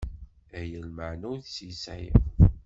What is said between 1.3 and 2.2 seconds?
ur tt-yesεi.